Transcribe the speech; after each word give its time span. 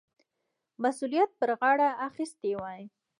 مسؤلیت 0.83 1.29
پر 1.39 1.49
غاړه 1.59 1.89
اخیستی 2.07 2.51
وای. 2.59 2.81